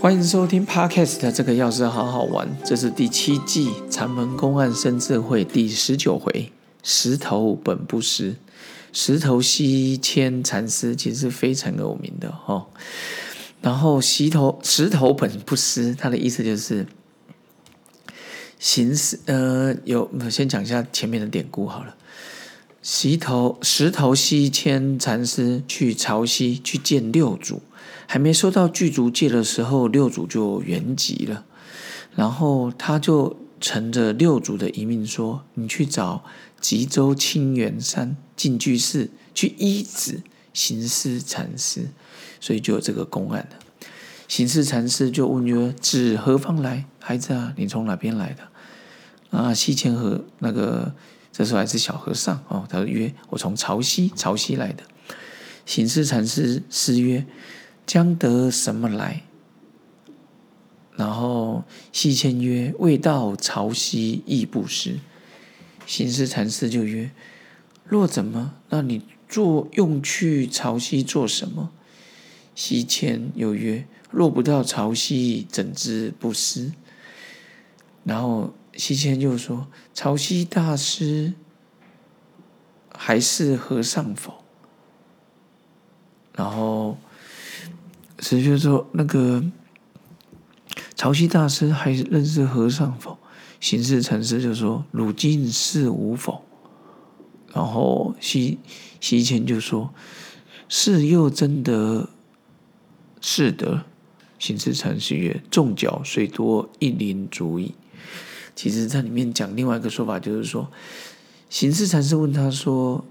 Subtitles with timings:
[0.00, 6.52] 欢迎收听 Podcast 的这个钥匙好好玩，这是第七季禅门公案生智慧第十九回，
[6.84, 8.36] 石头本不湿。
[8.92, 12.66] 石头西迁禅师其实是非常有名的哦。
[13.60, 16.86] 然后石头石头本不湿，它的意思就是
[18.60, 21.96] 形式呃有，我先讲一下前面的典故好了。
[22.90, 27.60] 石头石头西迁禅师去潮汐去见六祖。
[28.06, 31.44] 还没收到具足戒的时候，六祖就圆寂了。
[32.16, 36.24] 然后他就乘着六祖的遗命说：“你去找
[36.62, 40.22] 吉州清源山净居士去医治
[40.54, 41.88] 行思禅师。”
[42.40, 43.58] 所以就有这个公案了。
[44.26, 46.86] 行思禅师就问曰：“指何方来？
[47.00, 48.48] 孩子啊，你从哪边来的？”
[49.38, 50.94] 啊，西迁和那个
[51.38, 52.66] 这时候还是小和尚哦。
[52.68, 54.82] 他说：“曰，我从潮汐，潮汐来的。”
[55.64, 57.24] 行思禅师师曰。
[57.86, 59.22] 将得什么来？
[60.94, 64.98] 然后西迁曰：“未到潮汐亦不失。”
[65.88, 67.10] 行思禅师就曰
[67.88, 68.56] ：“若怎么？
[68.68, 71.70] 那你做用去潮汐做什么？”
[72.54, 76.72] 西迁又曰：“若不到潮汐，怎知不失？”
[78.04, 81.34] 然后西迁就说：“潮汐大师
[82.96, 84.42] 还是和尚否？”
[86.34, 86.96] 然后。
[88.20, 89.44] 师就说：“那个
[90.96, 93.16] 潮汐大师还认识和尚否？”
[93.60, 96.44] 行事禅师就说：“汝今是无否？”
[97.54, 98.58] 然后西
[99.00, 99.94] 西迁就说
[100.68, 102.08] ：“是又真得
[103.20, 103.84] 是得。”
[104.40, 107.76] 行事禅师曰：“众角虽多，一鳞足矣。”
[108.58, 110.68] 其实，在里面讲另外一个说法，就是说，
[111.48, 113.04] 行事禅师问他说：“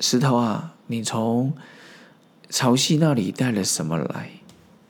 [0.00, 1.52] 石头啊，你从？”
[2.50, 4.28] 潮汐那里带了什么来？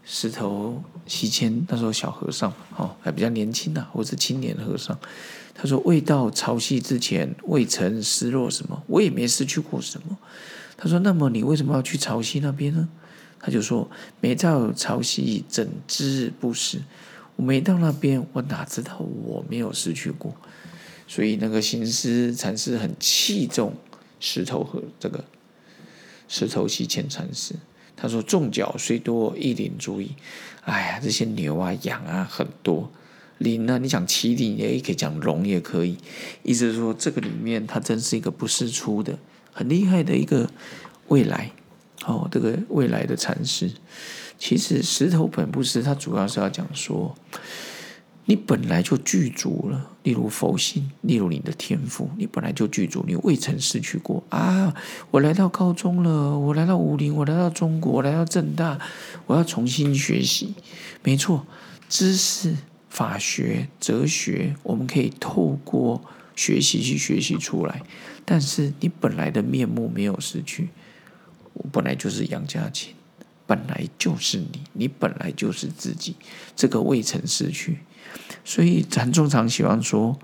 [0.02, 4.98] 石头西迁，那时候小和尚哦，还比较年轻呐，或是青年和尚。
[5.54, 10.16] 他说：“未到潮汐之前，未曾失落什么，我也没失去过什么。”
[10.78, 12.88] 他说：“那么你为什么要去潮汐那边呢？”
[13.38, 13.86] 他就说
[14.22, 16.80] ：“没到潮汐，怎知不失？
[17.36, 20.34] 我没到那边，我哪知道我没有失去过？
[21.06, 23.74] 所以那个行思禅师很器重
[24.18, 25.24] 石头和这个。”
[26.28, 27.54] 石头西迁禅师，
[27.94, 30.10] 他说：“众角虽多，一鳞足矣。”
[30.66, 32.90] 哎呀，这些牛啊、羊啊很多，
[33.38, 33.78] 鳞呢？
[33.78, 35.96] 你讲麒麟也可以讲龙也可以。
[36.42, 39.16] 意思是说，这个里面它真是一个不世出的、
[39.52, 40.50] 很厉害的一个
[41.06, 41.52] 未来
[42.06, 42.28] 哦。
[42.28, 43.70] 这个未来的禅师，
[44.38, 47.14] 其实石头本不是，它主要是要讲说。
[48.28, 54.74] 你本来就具足了，例如佛心，例如你的天赋，你本来就具足，你未曾失去过啊！
[55.12, 58.80] 我来到高中了，我来到武林，我来到中国，来到正大，
[59.26, 60.54] 我要重新学习。
[61.04, 61.46] 没错，
[61.88, 62.56] 知识、
[62.90, 66.02] 法学、哲学，我们可以透过
[66.34, 67.80] 学习去学习出来。
[68.24, 70.70] 但是你本来的面目没有失去，
[71.52, 72.92] 我本来就是杨家琴，
[73.46, 76.16] 本来就是你，你本来就是自己，
[76.54, 77.78] 这个未曾失去。
[78.44, 80.18] 所以禅宗常喜欢说，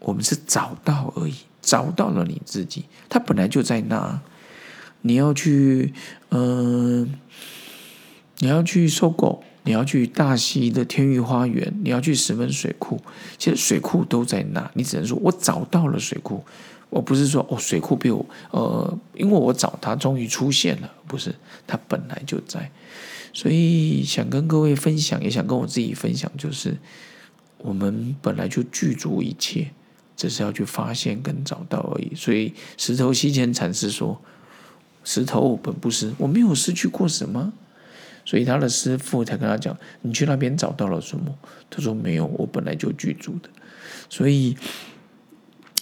[0.00, 4.20] 我们是找到而已，找到了你自己，它本来就在那。
[5.02, 5.94] 你要去，
[6.30, 7.14] 嗯，
[8.38, 13.00] 你要去搜狗，你要去大溪的天域花园，你要去石门水库，
[13.38, 14.68] 其实水库都在那。
[14.74, 16.44] 你只能说我找到了水库，
[16.90, 21.34] 我不是说哦，水库被我呃，因为我找他终于出现了，不是，
[21.66, 22.70] 他本来就在。
[23.34, 26.78] 所以想跟各位分享，也想跟我自己分享，就是
[27.58, 29.70] 我们本来就具足一切，
[30.16, 32.14] 只是要去发现跟找到而已。
[32.14, 34.18] 所以石头西迁禅师说
[35.04, 37.52] ：“石头本不失，我没有失去过什么。”
[38.24, 41.38] 所以他的师父才跟他讲：“你去那边找到了什么？”
[41.68, 43.50] 他说：“没有，我本来就具足的。”
[44.08, 44.56] 所以。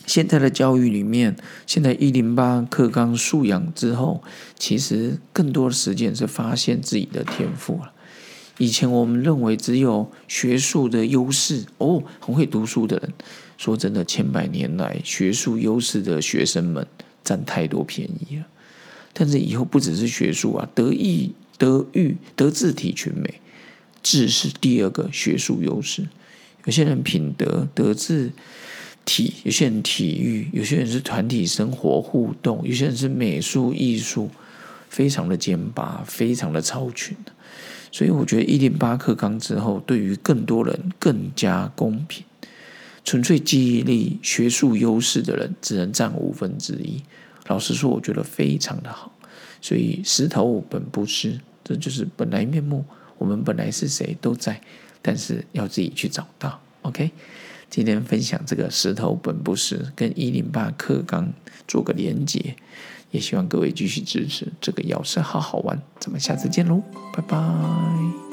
[0.07, 1.37] 现在的教育里面，
[1.67, 4.23] 现在一零八课纲素养之后，
[4.57, 7.93] 其实更多的时间是发现自己的天赋了。
[8.59, 13.13] 以前我们认为只有学术的优势哦，很会读书的人。
[13.59, 16.87] 说真的，千百年来学术优势的学生们
[17.25, 18.47] 占太多便宜了。
[19.13, 23.41] 但是以后不只是学术啊，德艺、德育、德智体群美，
[24.03, 26.07] 智是第二个学术优势。
[26.65, 28.31] 有些人品德、德智。
[29.07, 34.29] 体有些人体育，有些人是团体生活互动，有些人是美术艺术，
[34.91, 37.17] 非常的尖巴，非常的超群
[37.91, 42.23] 所以我觉得一零八课纲之后，对于更多人更加公平。
[43.05, 47.03] 纯粹记忆力、学术优势的人只能占五分之一。
[47.47, 49.13] 老实说，我觉得非常的好。
[49.63, 52.85] 所以石头本不是，这就是本来面目。
[53.19, 54.61] 我们本来是谁都在，
[55.01, 56.61] 但是要自己去找到。
[56.83, 57.11] OK，
[57.69, 61.33] 今天分享这个石头本不实跟一零八课纲
[61.69, 62.57] 做个连接，
[63.11, 65.81] 也希望各位继续支持这个药师好好玩。
[65.99, 66.83] 咱们下次见喽，
[67.13, 68.26] 拜拜。